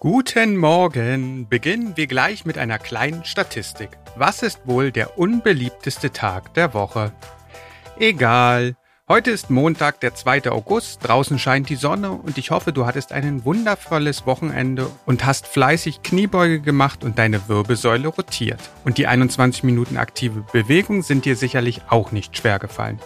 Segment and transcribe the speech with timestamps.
[0.00, 1.48] Guten Morgen!
[1.48, 3.98] Beginnen wir gleich mit einer kleinen Statistik.
[4.14, 7.10] Was ist wohl der unbeliebteste Tag der Woche?
[7.98, 8.76] Egal.
[9.08, 10.52] Heute ist Montag, der 2.
[10.52, 15.48] August, draußen scheint die Sonne und ich hoffe, du hattest ein wundervolles Wochenende und hast
[15.48, 18.70] fleißig Kniebeuge gemacht und deine Wirbelsäule rotiert.
[18.84, 23.00] Und die 21 Minuten aktive Bewegung sind dir sicherlich auch nicht schwer gefallen.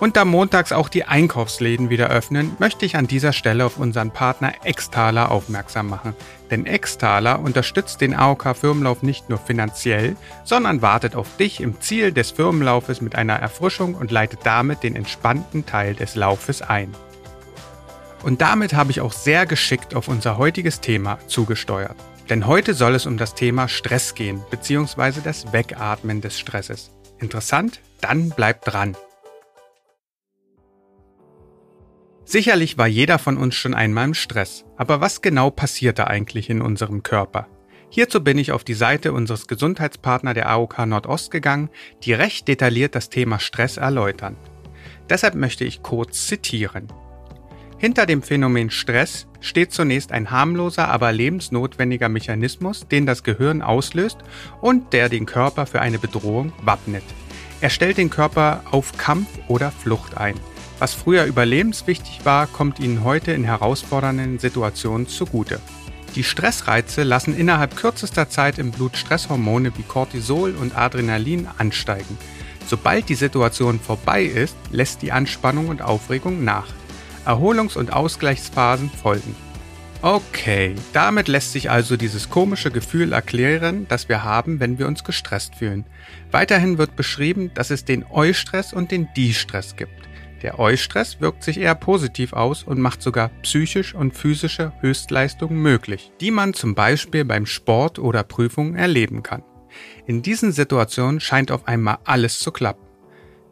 [0.00, 4.10] Und da montags auch die Einkaufsläden wieder öffnen, möchte ich an dieser Stelle auf unseren
[4.10, 6.14] Partner Extaler aufmerksam machen.
[6.50, 12.12] Denn Extaler unterstützt den AOK Firmenlauf nicht nur finanziell, sondern wartet auf dich im Ziel
[12.12, 16.92] des Firmenlaufes mit einer Erfrischung und leitet damit den entspannten Teil des Laufes ein.
[18.22, 21.96] Und damit habe ich auch sehr geschickt auf unser heutiges Thema zugesteuert.
[22.28, 26.90] Denn heute soll es um das Thema Stress gehen, beziehungsweise das Wegatmen des Stresses.
[27.18, 27.80] Interessant?
[28.00, 28.96] Dann bleibt dran.
[32.32, 36.62] Sicherlich war jeder von uns schon einmal im Stress, aber was genau passierte eigentlich in
[36.62, 37.46] unserem Körper?
[37.90, 41.68] Hierzu bin ich auf die Seite unseres Gesundheitspartner der AOK Nordost gegangen,
[42.04, 44.38] die recht detailliert das Thema Stress erläutern.
[45.10, 46.88] Deshalb möchte ich kurz zitieren.
[47.76, 54.16] Hinter dem Phänomen Stress steht zunächst ein harmloser, aber lebensnotwendiger Mechanismus, den das Gehirn auslöst
[54.62, 57.04] und der den Körper für eine Bedrohung wappnet.
[57.60, 60.36] Er stellt den Körper auf Kampf oder Flucht ein.
[60.78, 65.60] Was früher überlebenswichtig war, kommt ihnen heute in herausfordernden Situationen zugute.
[66.14, 72.18] Die Stressreize lassen innerhalb kürzester Zeit im Blut Stresshormone wie Cortisol und Adrenalin ansteigen.
[72.66, 76.66] Sobald die Situation vorbei ist, lässt die Anspannung und Aufregung nach.
[77.24, 79.34] Erholungs- und Ausgleichsphasen folgen.
[80.02, 85.04] Okay, damit lässt sich also dieses komische Gefühl erklären, das wir haben, wenn wir uns
[85.04, 85.84] gestresst fühlen.
[86.32, 89.94] Weiterhin wird beschrieben, dass es den Eustress und den Distress gibt.
[90.42, 96.10] Der Eustress wirkt sich eher positiv aus und macht sogar psychisch und physische Höchstleistungen möglich,
[96.20, 99.44] die man zum Beispiel beim Sport oder Prüfungen erleben kann.
[100.04, 102.84] In diesen Situationen scheint auf einmal alles zu klappen.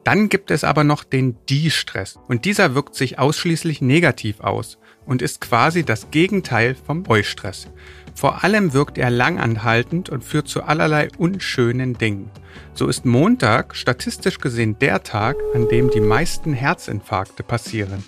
[0.03, 4.79] Dann gibt es aber noch den Die-Stress und dieser wirkt sich ausschließlich negativ aus
[5.11, 7.67] und ist quasi das Gegenteil vom Eustress.
[8.15, 12.31] Vor allem wirkt er langanhaltend und führt zu allerlei unschönen Dingen.
[12.75, 18.05] So ist Montag statistisch gesehen der Tag, an dem die meisten Herzinfarkte passieren.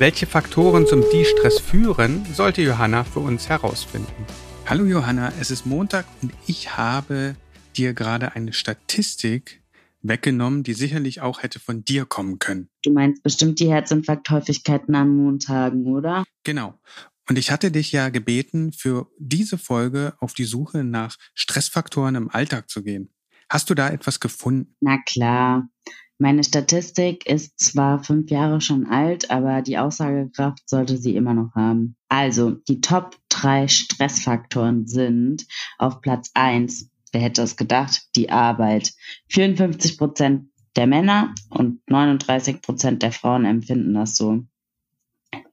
[0.00, 4.26] Welche Faktoren zum Die-Stress führen, sollte Johanna für uns herausfinden.
[4.66, 7.36] Hallo Johanna, es ist Montag und ich habe
[7.76, 9.61] dir gerade eine Statistik
[10.02, 12.68] weggenommen, die sicherlich auch hätte von dir kommen können.
[12.82, 16.24] Du meinst bestimmt die Herzinfarkthäufigkeiten an Montagen, oder?
[16.44, 16.74] Genau.
[17.28, 22.30] Und ich hatte dich ja gebeten, für diese Folge auf die Suche nach Stressfaktoren im
[22.30, 23.10] Alltag zu gehen.
[23.48, 24.74] Hast du da etwas gefunden?
[24.80, 25.68] Na klar.
[26.18, 31.54] Meine Statistik ist zwar fünf Jahre schon alt, aber die Aussagekraft sollte sie immer noch
[31.56, 31.96] haben.
[32.08, 35.46] Also, die Top drei Stressfaktoren sind
[35.78, 38.92] auf Platz eins wer hätte es gedacht, die Arbeit.
[39.28, 44.42] 54 Prozent der Männer und 39 Prozent der Frauen empfinden das so.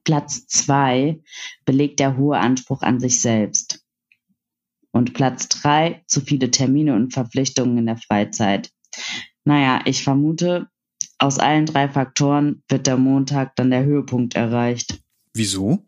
[0.04, 1.20] Platz zwei
[1.64, 3.84] belegt der hohe Anspruch an sich selbst.
[4.92, 8.72] Und Platz drei zu viele Termine und Verpflichtungen in der Freizeit.
[9.44, 10.68] Naja, ich vermute,
[11.18, 15.00] aus allen drei Faktoren wird der Montag dann der Höhepunkt erreicht.
[15.34, 15.86] Wieso?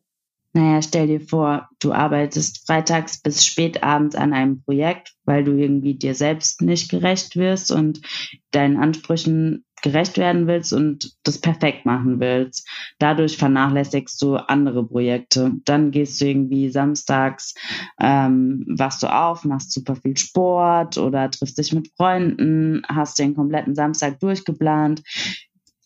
[0.54, 5.52] Naja, stell dir vor, du arbeitest freitags bis spät abends an einem Projekt, weil du
[5.52, 8.02] irgendwie dir selbst nicht gerecht wirst und
[8.50, 12.68] deinen Ansprüchen gerecht werden willst und das perfekt machen willst.
[12.98, 15.52] Dadurch vernachlässigst du andere Projekte.
[15.64, 17.54] Dann gehst du irgendwie samstags,
[17.98, 23.34] ähm, wachst du auf, machst super viel Sport oder triffst dich mit Freunden, hast den
[23.34, 25.02] kompletten Samstag durchgeplant,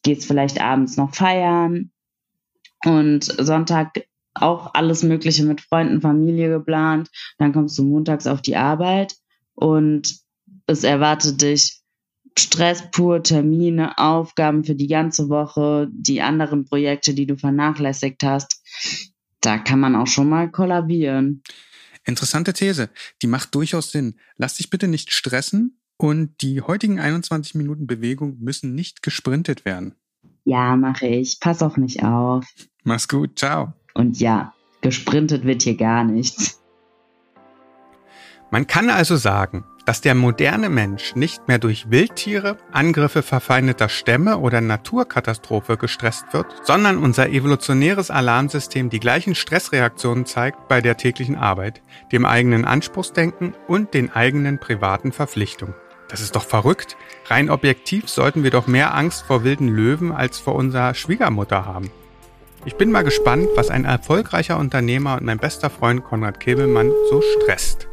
[0.03, 1.91] gehst vielleicht abends noch feiern
[2.85, 3.95] und Sonntag
[4.43, 7.11] auch alles Mögliche mit Freunden, Familie geplant.
[7.39, 9.15] Dann kommst du montags auf die Arbeit
[9.55, 10.19] und
[10.67, 11.83] es erwartet dich
[12.39, 18.63] Stress pur, Termine, Aufgaben für die ganze Woche, die anderen Projekte, die du vernachlässigt hast.
[19.41, 21.43] Da kann man auch schon mal kollabieren.
[22.05, 22.91] Interessante These.
[23.23, 24.17] Die macht durchaus Sinn.
[24.37, 29.95] Lass dich bitte nicht stressen und die heutigen 21 Minuten Bewegung müssen nicht gesprintet werden.
[30.45, 31.41] Ja, mache ich.
[31.41, 32.47] Pass auf mich auf.
[32.85, 33.39] Mach's gut.
[33.39, 33.73] Ciao.
[33.97, 34.53] Und ja,
[34.83, 36.61] gesprintet wird hier gar nichts.
[38.51, 44.39] Man kann also sagen, dass der moderne Mensch nicht mehr durch Wildtiere, Angriffe verfeindeter Stämme
[44.39, 51.37] oder Naturkatastrophe gestresst wird, sondern unser evolutionäres Alarmsystem die gleichen Stressreaktionen zeigt bei der täglichen
[51.37, 51.81] Arbeit,
[52.13, 55.75] dem eigenen Anspruchsdenken und den eigenen privaten Verpflichtungen.
[56.09, 56.97] Das ist doch verrückt.
[57.27, 61.91] Rein objektiv sollten wir doch mehr Angst vor wilden Löwen als vor unserer Schwiegermutter haben.
[62.67, 67.23] Ich bin mal gespannt, was ein erfolgreicher Unternehmer und mein bester Freund Konrad Kebelmann so
[67.23, 67.87] stresst.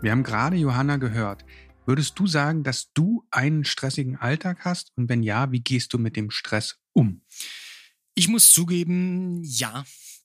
[0.00, 1.44] Wir haben gerade Johanna gehört.
[1.84, 4.90] Würdest du sagen, dass du einen stressigen Alltag hast?
[4.96, 7.20] Und wenn ja, wie gehst du mit dem Stress um?
[8.14, 9.84] Ich muss zugeben, ja,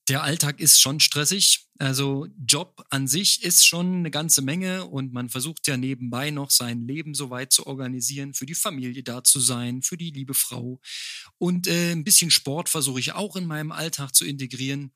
[0.10, 1.68] der Alltag ist schon stressig.
[1.78, 6.52] Also Job an sich ist schon eine ganze Menge und man versucht ja nebenbei noch
[6.52, 10.34] sein Leben so weit zu organisieren, für die Familie da zu sein, für die liebe
[10.34, 10.82] Frau.
[11.38, 14.92] Und äh, ein bisschen Sport versuche ich auch in meinem Alltag zu integrieren.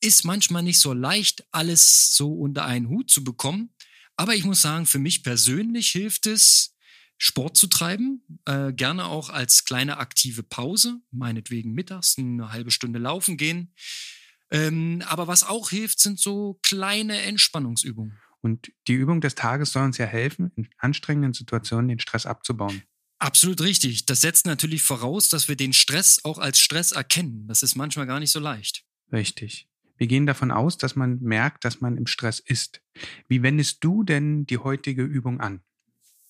[0.00, 3.70] Ist manchmal nicht so leicht, alles so unter einen Hut zu bekommen.
[4.16, 6.76] Aber ich muss sagen, für mich persönlich hilft es,
[7.16, 12.98] Sport zu treiben, äh, gerne auch als kleine aktive Pause, meinetwegen mittags eine halbe Stunde
[12.98, 13.74] laufen gehen.
[14.50, 18.18] Ähm, aber was auch hilft, sind so kleine Entspannungsübungen.
[18.40, 22.82] Und die Übung des Tages soll uns ja helfen, in anstrengenden Situationen den Stress abzubauen.
[23.18, 24.06] Absolut richtig.
[24.06, 27.46] Das setzt natürlich voraus, dass wir den Stress auch als Stress erkennen.
[27.48, 28.84] Das ist manchmal gar nicht so leicht.
[29.12, 29.68] Richtig.
[29.98, 32.80] Wir gehen davon aus, dass man merkt, dass man im Stress ist.
[33.28, 35.60] Wie wendest du denn die heutige Übung an?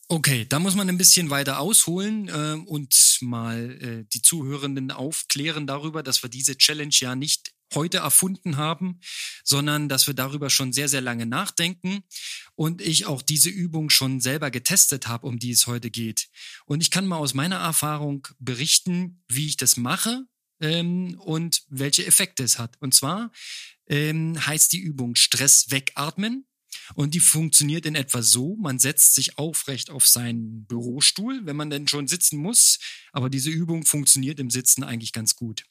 [0.09, 5.69] Okay, da muss man ein bisschen weiter ausholen äh, und mal äh, die Zuhörenden aufklären
[5.69, 9.01] darüber, dass wir diese Challenge ja nicht heute erfunden haben,
[9.45, 12.03] sondern dass wir darüber schon sehr, sehr lange nachdenken
[12.55, 16.29] und ich auch diese Übung schon selber getestet habe, um die es heute geht.
[16.67, 20.25] Und ich kann mal aus meiner Erfahrung berichten, wie ich das mache
[20.61, 22.77] ähm, und welche Effekte es hat.
[22.81, 23.33] Und zwar
[23.87, 26.47] ähm, heißt die Übung Stress wegatmen.
[26.95, 31.71] Und die funktioniert in etwa so, man setzt sich aufrecht auf seinen Bürostuhl, wenn man
[31.71, 32.79] denn schon sitzen muss,
[33.13, 35.65] aber diese Übung funktioniert im Sitzen eigentlich ganz gut.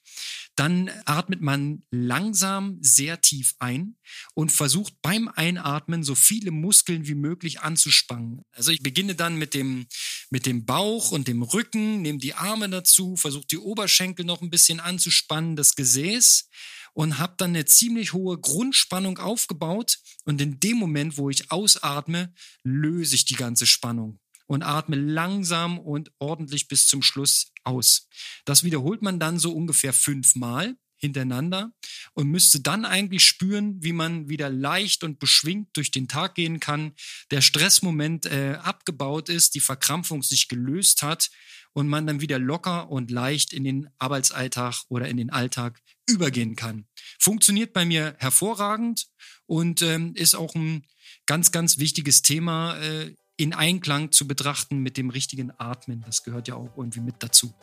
[0.55, 3.95] Dann atmet man langsam sehr tief ein
[4.33, 8.41] und versucht beim Einatmen so viele Muskeln wie möglich anzuspannen.
[8.51, 9.87] Also ich beginne dann mit dem,
[10.29, 14.49] mit dem Bauch und dem Rücken, nehme die Arme dazu, versuche die Oberschenkel noch ein
[14.49, 16.49] bisschen anzuspannen, das Gesäß
[16.93, 19.99] und habe dann eine ziemlich hohe Grundspannung aufgebaut.
[20.25, 22.33] Und in dem Moment, wo ich ausatme,
[22.63, 28.07] löse ich die ganze Spannung und atme langsam und ordentlich bis zum Schluss aus.
[28.45, 31.71] Das wiederholt man dann so ungefähr fünfmal hintereinander
[32.13, 36.59] und müsste dann eigentlich spüren, wie man wieder leicht und beschwingt durch den Tag gehen
[36.59, 36.93] kann,
[37.31, 41.29] der Stressmoment äh, abgebaut ist, die Verkrampfung sich gelöst hat
[41.73, 46.55] und man dann wieder locker und leicht in den Arbeitsalltag oder in den Alltag übergehen
[46.55, 46.85] kann.
[47.19, 49.07] Funktioniert bei mir hervorragend
[49.45, 50.85] und ähm, ist auch ein
[51.25, 56.03] ganz, ganz wichtiges Thema äh, in Einklang zu betrachten mit dem richtigen Atmen.
[56.05, 57.53] Das gehört ja auch irgendwie mit dazu.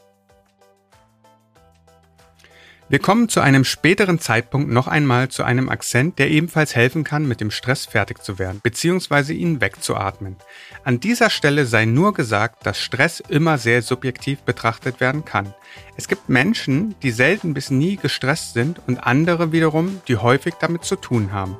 [2.88, 7.27] Wir kommen zu einem späteren Zeitpunkt noch einmal zu einem Akzent, der ebenfalls helfen kann,
[7.27, 10.37] mit dem Stress fertig zu werden, beziehungsweise ihn wegzuatmen.
[10.85, 15.53] An dieser Stelle sei nur gesagt, dass Stress immer sehr subjektiv betrachtet werden kann.
[15.97, 20.85] Es gibt Menschen, die selten bis nie gestresst sind und andere wiederum, die häufig damit
[20.85, 21.56] zu tun haben.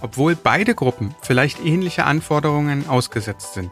[0.00, 3.70] Obwohl beide Gruppen vielleicht ähnliche Anforderungen ausgesetzt sind.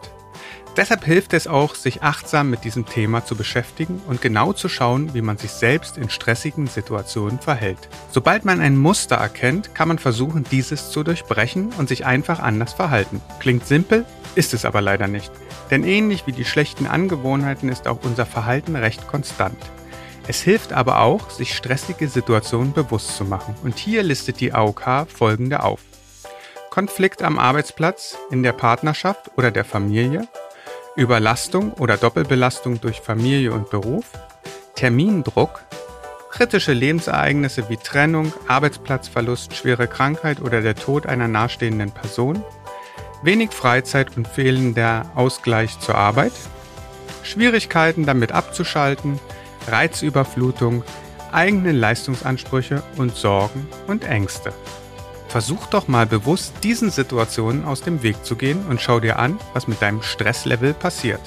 [0.76, 5.12] Deshalb hilft es auch, sich achtsam mit diesem Thema zu beschäftigen und genau zu schauen,
[5.12, 7.90] wie man sich selbst in stressigen Situationen verhält.
[8.10, 12.72] Sobald man ein Muster erkennt, kann man versuchen, dieses zu durchbrechen und sich einfach anders
[12.72, 13.20] verhalten.
[13.38, 15.30] Klingt simpel, ist es aber leider nicht.
[15.70, 19.58] Denn ähnlich wie die schlechten Angewohnheiten ist auch unser Verhalten recht konstant.
[20.26, 23.54] Es hilft aber auch, sich stressige Situationen bewusst zu machen.
[23.62, 25.80] Und hier listet die AOK folgende auf.
[26.70, 30.26] Konflikt am Arbeitsplatz, in der Partnerschaft oder der Familie,
[30.94, 34.04] Überlastung oder Doppelbelastung durch Familie und Beruf,
[34.74, 35.62] Termindruck,
[36.30, 42.44] kritische Lebensereignisse wie Trennung, Arbeitsplatzverlust, schwere Krankheit oder der Tod einer nahestehenden Person,
[43.22, 46.32] wenig Freizeit und fehlender Ausgleich zur Arbeit,
[47.22, 49.18] Schwierigkeiten damit abzuschalten,
[49.68, 50.84] Reizüberflutung,
[51.30, 54.52] eigene Leistungsansprüche und Sorgen und Ängste.
[55.32, 59.40] Versuch doch mal bewusst diesen Situationen aus dem Weg zu gehen und schau dir an,
[59.54, 61.22] was mit deinem Stresslevel passiert.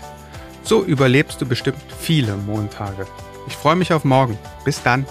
[0.61, 3.07] So überlebst du bestimmt viele Montage.
[3.47, 4.37] Ich freue mich auf morgen.
[4.63, 5.07] Bis dann.